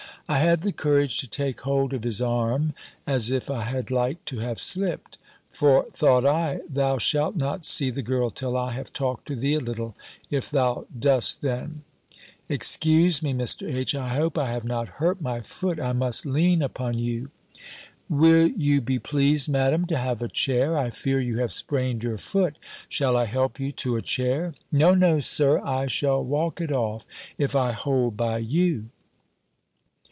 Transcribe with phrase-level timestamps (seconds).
[0.29, 2.73] I had the courage to take hold of his arm,
[3.05, 5.17] as if I had like to have slipt.
[5.49, 9.55] For, thought I, thou shalt not see the girl till I have talked to thee
[9.55, 9.93] a little,
[10.29, 11.81] if thou dost then.
[12.47, 13.69] "Excuse me, Mr.
[13.73, 13.93] H.
[13.93, 17.29] I hope I have not hurt my foot I must lean upon you."
[18.07, 20.77] "Will you be pleased, Madam, to have a chair?
[20.77, 22.55] I fear you have sprained your foot.
[22.87, 27.05] Shall I help you to a chair?" "No, no, Sir, I shall walk it off,
[27.37, 28.91] if I hold by you."